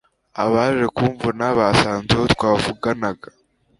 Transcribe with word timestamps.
Abaje 0.43 0.85
kumvuna 0.95 1.45
Basanze 1.57 2.09
uwo 2.15 2.25
twavuganaga 2.33 3.29